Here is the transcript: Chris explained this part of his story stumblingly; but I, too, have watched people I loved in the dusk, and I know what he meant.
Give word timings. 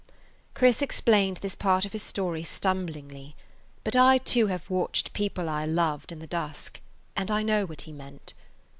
Chris 0.55 0.81
explained 0.81 1.37
this 1.37 1.53
part 1.53 1.85
of 1.85 1.91
his 1.91 2.01
story 2.01 2.41
stumblingly; 2.41 3.35
but 3.83 3.95
I, 3.95 4.17
too, 4.17 4.47
have 4.47 4.67
watched 4.67 5.13
people 5.13 5.47
I 5.47 5.67
loved 5.67 6.11
in 6.11 6.17
the 6.17 6.25
dusk, 6.25 6.79
and 7.15 7.29
I 7.29 7.43
know 7.43 7.67
what 7.67 7.81
he 7.81 7.91
meant. 7.91 8.33